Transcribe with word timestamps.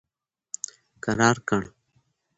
کرار 1.03 1.37
کړ. 1.47 1.61